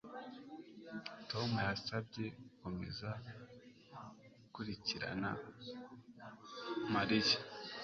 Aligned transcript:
Tom 1.29 1.49
yansabye 1.65 2.23
gukomeza 2.41 3.09
gukurikirana 4.39 5.29
Mariya 6.93 7.37